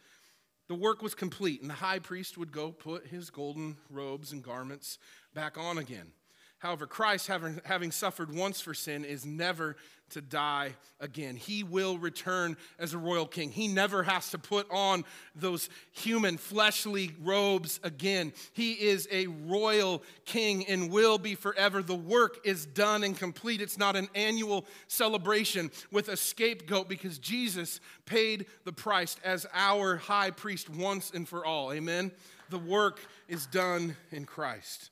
[0.68, 4.42] the work was complete, and the high priest would go put his golden robes and
[4.42, 4.98] garments
[5.34, 6.12] back on again.
[6.58, 9.76] However, Christ, having, having suffered once for sin, is never
[10.10, 11.36] to die again.
[11.36, 13.50] He will return as a royal king.
[13.50, 18.32] He never has to put on those human fleshly robes again.
[18.52, 21.82] He is a royal king and will be forever.
[21.82, 23.60] The work is done and complete.
[23.60, 29.96] It's not an annual celebration with a scapegoat because Jesus paid the price as our
[29.96, 31.72] high priest once and for all.
[31.72, 32.10] Amen.
[32.50, 34.90] The work is done in Christ.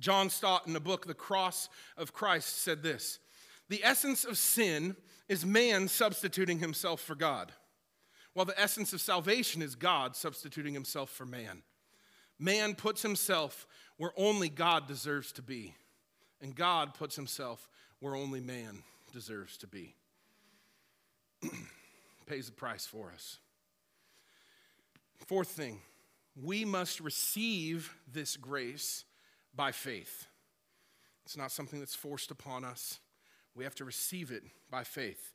[0.00, 3.18] John Stott, in the book The Cross of Christ, said this
[3.68, 4.96] The essence of sin
[5.28, 7.52] is man substituting himself for God,
[8.32, 11.62] while the essence of salvation is God substituting himself for man.
[12.38, 15.74] Man puts himself where only God deserves to be,
[16.40, 19.96] and God puts himself where only man deserves to be.
[22.26, 23.38] Pays the price for us.
[25.26, 25.80] Fourth thing,
[26.40, 29.04] we must receive this grace
[29.54, 30.26] by faith.
[31.24, 33.00] It's not something that's forced upon us.
[33.54, 35.32] We have to receive it by faith.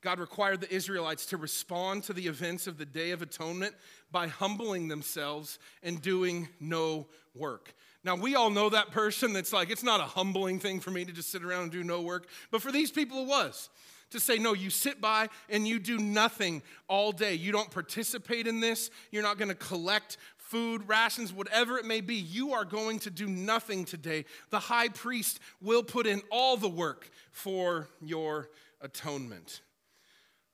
[0.00, 3.74] God required the Israelites to respond to the events of the Day of Atonement
[4.10, 7.72] by humbling themselves and doing no work.
[8.02, 11.04] Now, we all know that person that's like, it's not a humbling thing for me
[11.04, 12.26] to just sit around and do no work.
[12.50, 13.68] But for these people, it was.
[14.10, 17.34] To say, no, you sit by and you do nothing all day.
[17.34, 18.90] You don't participate in this.
[19.10, 20.18] You're not going to collect
[20.52, 22.14] food, rations, whatever it may be.
[22.14, 24.26] You are going to do nothing today.
[24.50, 28.50] The high priest will put in all the work for your
[28.82, 29.62] atonement.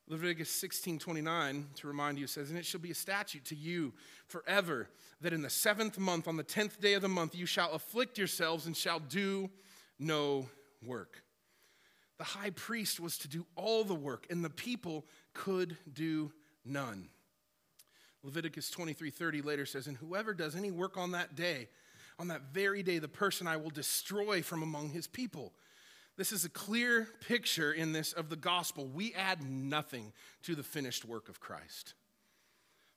[0.07, 3.91] Leviticus 16 29, to remind you, says, And it shall be a statute to you
[4.25, 4.87] forever
[5.19, 8.17] that in the seventh month, on the tenth day of the month, you shall afflict
[8.17, 9.49] yourselves and shall do
[9.99, 10.47] no
[10.81, 11.23] work.
[12.17, 16.31] The high priest was to do all the work, and the people could do
[16.63, 17.09] none.
[18.23, 21.69] Leviticus 23:30 later says, And whoever does any work on that day,
[22.17, 25.53] on that very day, the person I will destroy from among his people.
[26.17, 28.87] This is a clear picture in this of the gospel.
[28.87, 30.11] We add nothing
[30.43, 31.93] to the finished work of Christ.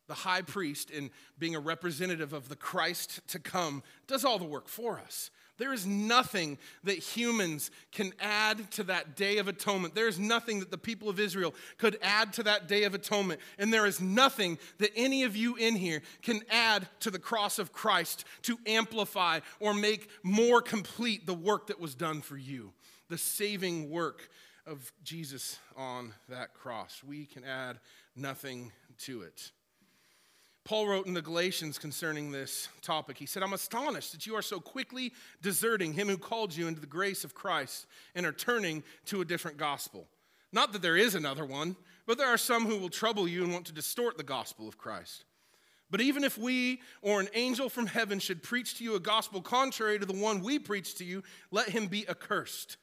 [0.08, 4.44] The high priest, in being a representative of the Christ to come, does all the
[4.44, 5.30] work for us.
[5.62, 9.94] There is nothing that humans can add to that day of atonement.
[9.94, 13.40] There is nothing that the people of Israel could add to that day of atonement.
[13.61, 17.61] And there is nothing that any of you in here can add to the cross
[17.61, 22.72] of Christ to amplify or make more complete the work that was done for you
[23.09, 24.31] the saving work
[24.66, 27.03] of Jesus on that cross.
[27.07, 27.79] We can add
[28.16, 28.72] nothing
[29.03, 29.53] to it.
[30.64, 33.18] Paul wrote in the Galatians concerning this topic.
[33.18, 36.81] He said, I'm astonished that you are so quickly deserting him who called you into
[36.81, 40.07] the grace of Christ and are turning to a different gospel.
[40.53, 41.75] Not that there is another one,
[42.07, 44.79] but there are some who will trouble you and want to distort the gospel of
[44.79, 45.25] Christ.
[45.90, 49.42] But even if we or an angel from heaven should preach to you a gospel
[49.42, 52.77] contrary to the one we preach to you, let him be accursed.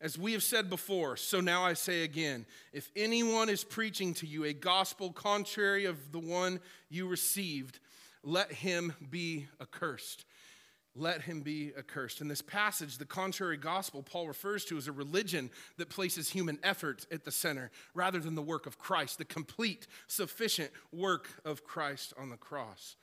[0.00, 4.26] As we have said before, so now I say again if anyone is preaching to
[4.26, 7.78] you a gospel contrary of the one you received,
[8.22, 10.26] let him be accursed.
[10.94, 12.20] Let him be accursed.
[12.20, 16.58] In this passage, the contrary gospel Paul refers to as a religion that places human
[16.62, 21.64] effort at the center rather than the work of Christ, the complete, sufficient work of
[21.64, 22.96] Christ on the cross.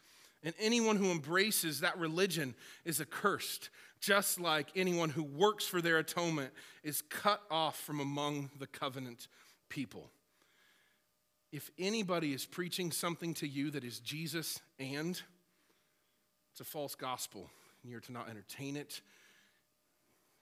[0.43, 3.69] And anyone who embraces that religion is accursed,
[4.03, 6.51] just like anyone who works for their atonement
[6.83, 9.29] is cut off from among the covenant
[9.69, 10.09] people.
[11.53, 15.21] If anybody is preaching something to you that is Jesus and
[16.51, 17.49] it's a false gospel,
[17.81, 18.99] and you're to not entertain it,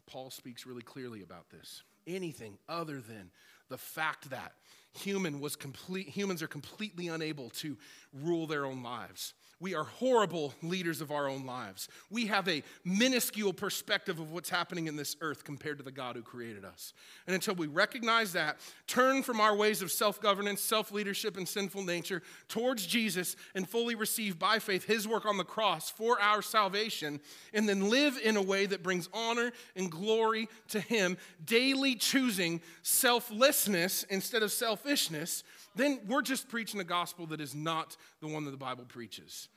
[0.07, 1.83] Paul speaks really clearly about this.
[2.07, 3.29] Anything other than
[3.69, 4.53] the fact that
[4.91, 7.77] human was complete, humans are completely unable to
[8.11, 11.87] rule their own lives we are horrible leaders of our own lives.
[12.09, 16.15] We have a minuscule perspective of what's happening in this earth compared to the God
[16.15, 16.93] who created us.
[17.27, 21.47] And until we recognize that, turn from our ways of self governance, self leadership, and
[21.47, 26.19] sinful nature towards Jesus and fully receive by faith his work on the cross for
[26.19, 27.19] our salvation,
[27.53, 32.61] and then live in a way that brings honor and glory to him, daily choosing
[32.81, 35.43] selflessness instead of selfishness
[35.75, 39.47] then we're just preaching a gospel that is not the one that the Bible preaches.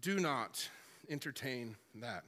[0.00, 0.68] Do not
[1.08, 2.24] entertain that.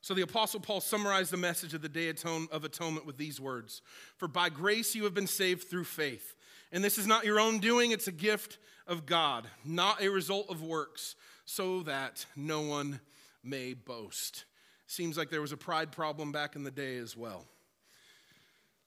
[0.00, 3.82] So the Apostle Paul summarized the message of the Day of Atonement with these words
[4.16, 6.34] For by grace you have been saved through faith.
[6.72, 10.50] And this is not your own doing, it's a gift of God, not a result
[10.50, 12.98] of works, so that no one
[13.44, 14.44] may boast.
[14.86, 17.46] Seems like there was a pride problem back in the day as well.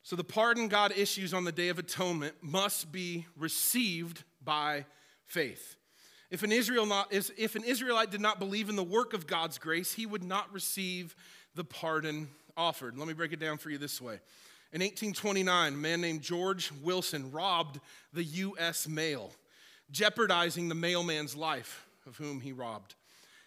[0.06, 4.86] So the pardon God issues on the Day of Atonement must be received by
[5.26, 5.78] faith.
[6.30, 9.58] If an, Israel not, if an Israelite did not believe in the work of God's
[9.58, 11.16] grace, he would not receive
[11.56, 13.00] the pardon offered.
[13.00, 14.20] Let me break it down for you this way.
[14.72, 17.80] In 1829, a man named George Wilson robbed
[18.14, 18.88] the U.S.
[18.88, 19.32] mail,
[19.90, 22.94] jeopardizing the mailman's life of whom he robbed.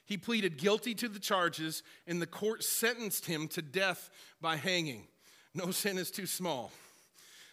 [0.06, 5.06] He pleaded guilty to the charges, and the court sentenced him to death by hanging.
[5.54, 6.70] No sin is too small.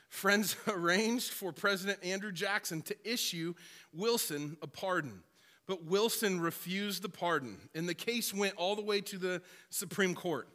[0.10, 3.54] Friends arranged for President Andrew Jackson to issue
[3.94, 5.24] Wilson a pardon.
[5.68, 10.14] But Wilson refused the pardon, and the case went all the way to the Supreme
[10.14, 10.48] Court.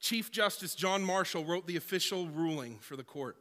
[0.00, 3.36] Chief Justice John Marshall wrote the official ruling for the court.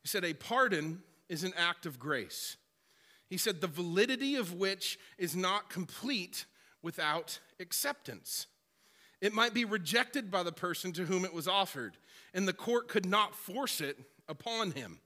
[0.00, 2.56] He said, A pardon is an act of grace.
[3.28, 6.44] He said, the validity of which is not complete
[6.82, 8.46] without acceptance.
[9.24, 11.96] It might be rejected by the person to whom it was offered,
[12.34, 13.96] and the court could not force it
[14.28, 15.00] upon him.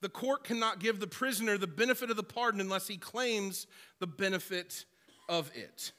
[0.00, 3.66] The court cannot give the prisoner the benefit of the pardon unless he claims
[3.98, 4.86] the benefit
[5.28, 5.92] of it.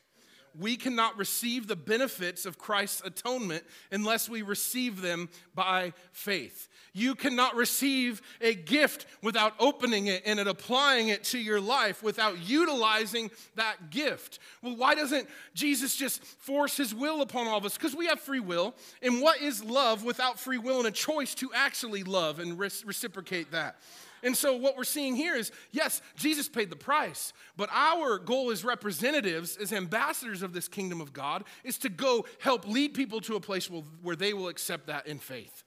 [0.60, 6.68] We cannot receive the benefits of Christ's atonement unless we receive them by faith.
[6.94, 12.38] You cannot receive a gift without opening it and applying it to your life without
[12.40, 14.40] utilizing that gift.
[14.62, 17.78] Well, why doesn't Jesus just force his will upon all of us?
[17.78, 18.76] Because we have free will.
[19.02, 23.52] And what is love without free will and a choice to actually love and reciprocate
[23.52, 23.78] that?
[24.24, 28.52] And so, what we're seeing here is yes, Jesus paid the price, but our goal
[28.52, 33.22] as representatives, as ambassadors of this kingdom of God, is to go help lead people
[33.22, 35.64] to a place where they will accept that in faith,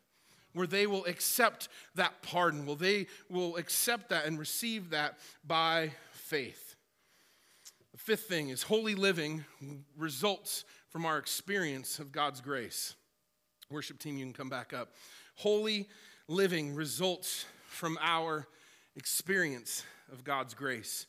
[0.53, 5.91] where they will accept that pardon, where they will accept that and receive that by
[6.13, 6.77] faith.
[7.93, 9.45] The fifth thing is holy living
[9.97, 12.95] results from our experience of God's grace.
[13.71, 14.93] Worship team, you can come back up.
[15.37, 15.89] Holy
[16.29, 18.47] living results from our
[18.97, 21.07] experience of God's grace.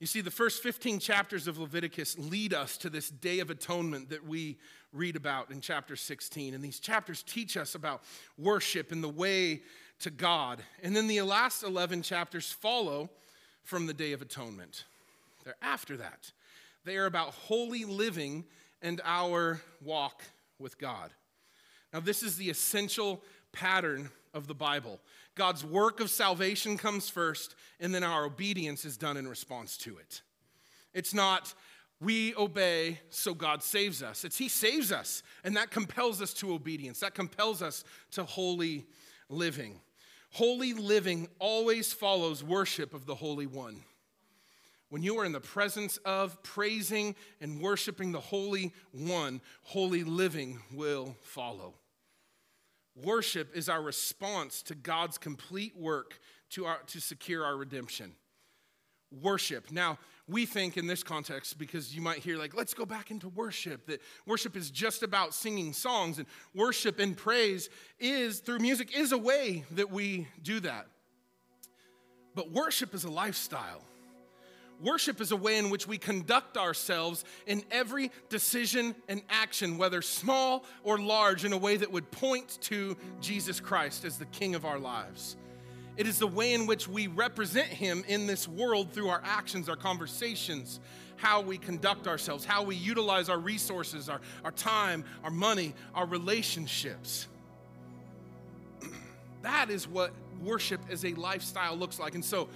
[0.00, 4.10] You see, the first 15 chapters of Leviticus lead us to this day of atonement
[4.10, 4.58] that we
[4.92, 6.52] read about in chapter 16.
[6.52, 8.02] And these chapters teach us about
[8.36, 9.62] worship and the way
[10.00, 10.60] to God.
[10.82, 13.08] And then the last 11 chapters follow
[13.62, 14.84] from the day of atonement.
[15.44, 16.32] They're after that.
[16.84, 18.44] They are about holy living
[18.82, 20.22] and our walk
[20.58, 21.10] with God.
[21.92, 23.22] Now, this is the essential
[23.52, 25.00] pattern of the Bible.
[25.34, 29.98] God's work of salvation comes first, and then our obedience is done in response to
[29.98, 30.22] it.
[30.92, 31.54] It's not
[32.00, 34.24] we obey so God saves us.
[34.24, 37.00] It's He saves us, and that compels us to obedience.
[37.00, 38.86] That compels us to holy
[39.28, 39.80] living.
[40.32, 43.84] Holy living always follows worship of the Holy One.
[44.90, 50.60] When you are in the presence of praising and worshiping the Holy One, holy living
[50.72, 51.74] will follow.
[53.02, 56.18] Worship is our response to God's complete work
[56.50, 58.12] to, our, to secure our redemption.
[59.10, 59.70] Worship.
[59.70, 63.28] Now, we think in this context, because you might hear, like, let's go back into
[63.28, 67.68] worship, that worship is just about singing songs, and worship and praise
[67.98, 70.86] is, through music, is a way that we do that.
[72.34, 73.82] But worship is a lifestyle.
[74.84, 80.02] Worship is a way in which we conduct ourselves in every decision and action, whether
[80.02, 84.54] small or large, in a way that would point to Jesus Christ as the King
[84.54, 85.36] of our lives.
[85.96, 89.70] It is the way in which we represent Him in this world through our actions,
[89.70, 90.80] our conversations,
[91.16, 96.04] how we conduct ourselves, how we utilize our resources, our, our time, our money, our
[96.04, 97.26] relationships.
[99.42, 100.12] that is what
[100.42, 102.14] worship as a lifestyle looks like.
[102.14, 102.50] And so,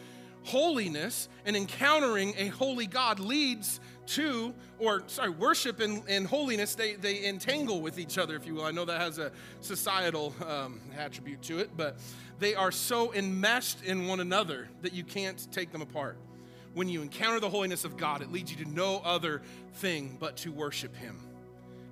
[0.44, 6.94] holiness and encountering a holy God leads to, or sorry, worship and, and holiness, they,
[6.94, 8.64] they entangle with each other, if you will.
[8.64, 9.30] I know that has a
[9.60, 11.98] societal um, attribute to it, but
[12.38, 16.16] they are so enmeshed in one another that you can't take them apart.
[16.74, 19.42] When you encounter the holiness of God, it leads you to no other
[19.74, 21.18] thing but to worship Him.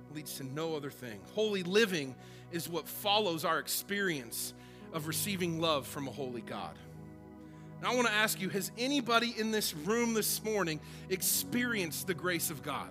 [0.09, 1.19] It leads to no other thing.
[1.33, 2.15] Holy living
[2.51, 4.53] is what follows our experience
[4.93, 6.75] of receiving love from a holy God.
[7.77, 12.13] And I want to ask you has anybody in this room this morning experienced the
[12.13, 12.89] grace of God?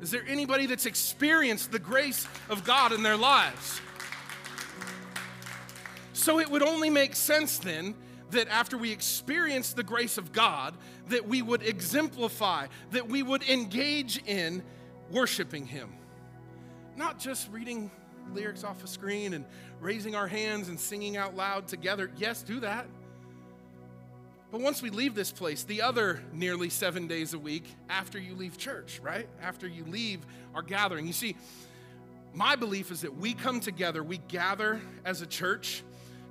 [0.00, 3.80] Is there anybody that's experienced the grace of God in their lives?
[6.12, 7.94] So it would only make sense then
[8.30, 10.74] that after we experience the grace of God,
[11.08, 14.62] that we would exemplify, that we would engage in
[15.10, 15.92] worshiping Him.
[16.96, 17.90] Not just reading
[18.32, 19.44] lyrics off a screen and
[19.80, 22.10] raising our hands and singing out loud together.
[22.16, 22.86] Yes, do that.
[24.52, 28.34] But once we leave this place, the other nearly seven days a week after you
[28.34, 29.26] leave church, right?
[29.40, 30.20] After you leave
[30.54, 31.06] our gathering.
[31.06, 31.36] You see,
[32.34, 35.82] my belief is that we come together, we gather as a church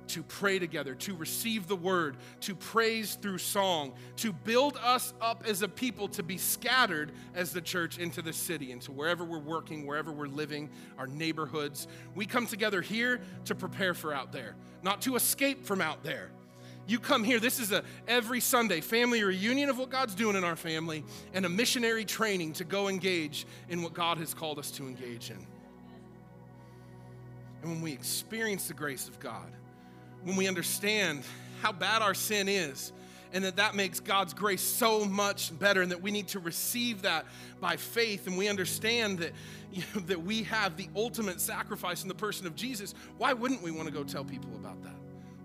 [0.08, 5.42] to pray together, to receive the word, to praise through song, to build us up
[5.44, 9.38] as a people to be scattered as the church into the city, into wherever we're
[9.38, 11.88] working, wherever we're living, our neighborhoods.
[12.14, 14.54] We come together here to prepare for out there,
[14.84, 16.30] not to escape from out there.
[16.86, 20.44] You come here, this is a every Sunday family reunion of what God's doing in
[20.44, 24.70] our family and a missionary training to go engage in what God has called us
[24.72, 25.46] to engage in.
[27.62, 29.50] And when we experience the grace of God,
[30.24, 31.22] when we understand
[31.62, 32.92] how bad our sin is,
[33.32, 37.02] and that that makes God's grace so much better, and that we need to receive
[37.02, 37.24] that
[37.60, 39.32] by faith, and we understand that,
[39.72, 43.62] you know, that we have the ultimate sacrifice in the person of Jesus, why wouldn't
[43.62, 45.01] we want to go tell people about that?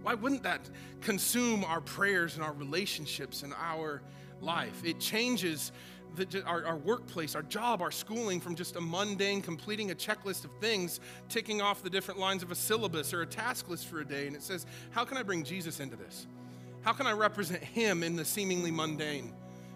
[0.08, 0.62] Why wouldn't that
[1.02, 4.02] consume our prayers and our relationships and our
[4.40, 4.86] life?
[4.86, 5.74] It changes
[6.16, 10.46] the, our, our, workplace, our job, our schooling from just a mundane completing a checklist
[10.46, 14.00] of things, ticking off the different lines of a syllabus or a task list for
[14.00, 14.28] a day.
[14.28, 16.26] And it says, How can I bring Jesus into this?
[16.84, 19.34] How can I represent Him in the seemingly mundane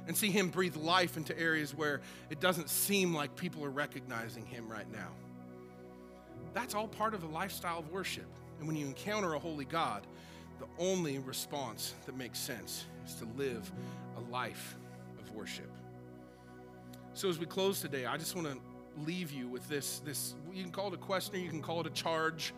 [0.08, 4.46] and see Him breathe life into areas where it doesn't seem like people are recognizing
[4.46, 5.10] Him right now?
[6.54, 8.32] That's all part of a lifestyle of worship.
[8.62, 10.06] And when you encounter a holy God,
[10.60, 13.72] the only response that makes sense is to live
[14.18, 14.76] a life
[15.20, 15.72] of worship.
[17.16, 18.60] So as we close today, I just want to
[19.04, 21.88] leave you with this this you can call it a question you can call it
[21.88, 22.54] a charge.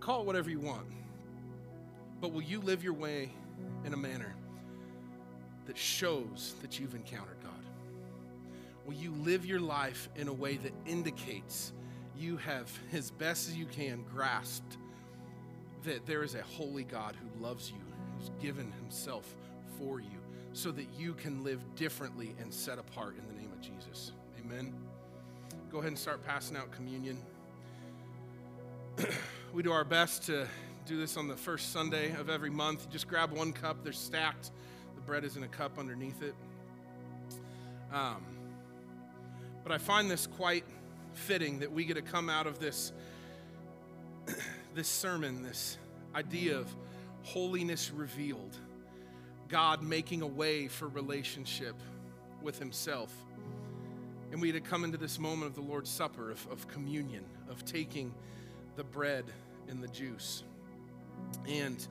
[0.00, 0.86] call it whatever you want.
[2.22, 3.28] But will you live your way
[3.84, 4.34] in a manner
[5.66, 7.52] that shows that you've encountered God?
[8.86, 11.74] Will you live your life in a way that indicates
[12.16, 14.78] you have, as best as you can, grasped
[15.84, 17.80] that there is a holy God who loves you,
[18.18, 19.34] who's given himself
[19.78, 20.18] for you,
[20.52, 24.12] so that you can live differently and set apart in the name of Jesus?
[24.40, 24.74] Amen.
[25.70, 27.18] Go ahead and start passing out communion.
[29.52, 30.46] we do our best to
[30.84, 32.90] do this on the first Sunday of every month.
[32.90, 34.50] Just grab one cup, they're stacked.
[34.94, 36.34] The bread is in a cup underneath it.
[37.92, 38.24] Um,
[39.62, 40.64] but I find this quite
[41.12, 42.92] fitting that we get to come out of this,
[44.74, 45.78] this sermon, this
[46.14, 46.74] idea of
[47.22, 48.56] holiness revealed,
[49.48, 51.76] God making a way for relationship
[52.42, 53.12] with Himself.
[54.30, 57.24] And we had to come into this moment of the Lord's Supper, of, of communion,
[57.50, 58.14] of taking
[58.76, 59.24] the bread
[59.68, 60.42] and the juice.
[61.46, 61.86] And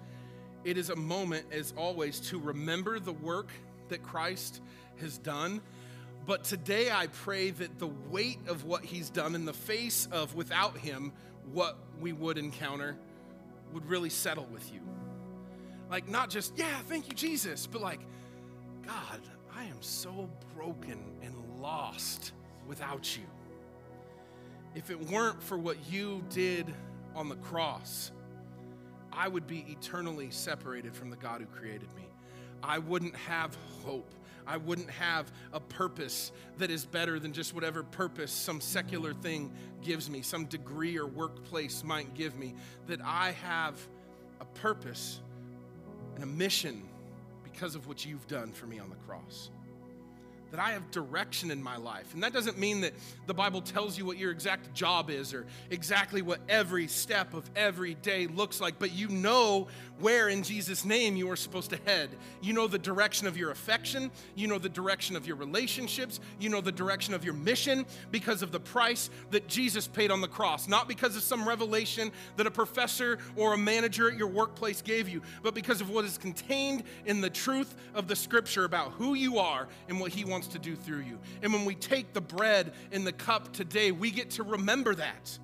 [0.64, 3.50] it is a moment, as always, to remember the work
[3.90, 4.62] that Christ
[5.00, 5.62] has done.
[6.26, 10.36] But today I pray that the weight of what he's done in the face of
[10.36, 11.14] without him,
[11.52, 12.98] what we would encounter,
[13.74, 14.82] would really settle with you.
[15.90, 18.00] Like, not just, yeah, thank you, Jesus, but like,
[18.86, 19.22] God,
[19.56, 22.32] I am so broken and lost
[22.68, 23.24] without you.
[24.74, 26.74] If it weren't for what you did
[27.14, 28.12] on the cross,
[29.12, 32.08] I would be eternally separated from the God who created me.
[32.64, 34.14] I wouldn't have hope.
[34.48, 39.52] I wouldn't have a purpose that is better than just whatever purpose some secular thing
[39.82, 42.56] gives me, some degree or workplace might give me.
[42.88, 43.76] That I have
[44.40, 45.22] a purpose
[46.16, 46.88] and a mission
[47.44, 49.50] because of what you've done for me on the cross
[50.52, 52.14] that I have direction in my life.
[52.14, 52.94] And that doesn't mean that
[53.26, 57.50] the Bible tells you what your exact job is or exactly what every step of
[57.56, 59.68] every day looks like, but you know
[60.00, 62.10] where in Jesus' name you are supposed to head.
[62.42, 66.50] You know the direction of your affection, you know the direction of your relationships, you
[66.50, 70.28] know the direction of your mission because of the price that Jesus paid on the
[70.28, 74.82] cross, not because of some revelation that a professor or a manager at your workplace
[74.82, 78.92] gave you, but because of what is contained in the truth of the scripture about
[78.92, 81.20] who you are and what he wants wants to do through you.
[81.44, 85.38] And when we take the bread and the cup today, we get to remember that.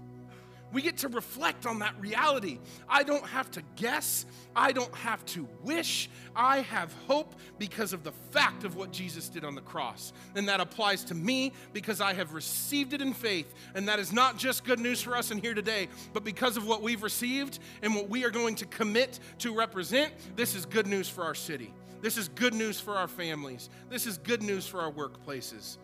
[0.73, 2.57] We get to reflect on that reality.
[2.89, 4.25] I don't have to guess.
[4.55, 6.09] I don't have to wish.
[6.35, 10.13] I have hope because of the fact of what Jesus did on the cross.
[10.35, 13.53] And that applies to me because I have received it in faith.
[13.75, 16.65] And that is not just good news for us in here today, but because of
[16.65, 20.87] what we've received and what we are going to commit to represent, this is good
[20.87, 21.71] news for our city.
[22.01, 23.69] This is good news for our families.
[23.89, 25.77] This is good news for our workplaces.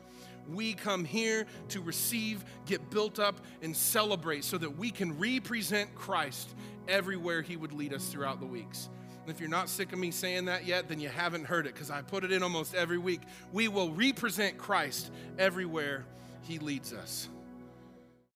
[0.47, 5.93] We come here to receive, get built up, and celebrate so that we can represent
[5.95, 6.53] Christ
[6.87, 8.89] everywhere He would lead us throughout the weeks.
[9.21, 11.73] And if you're not sick of me saying that yet, then you haven't heard it
[11.73, 13.21] because I put it in almost every week.
[13.53, 16.05] We will represent Christ everywhere
[16.41, 17.29] He leads us.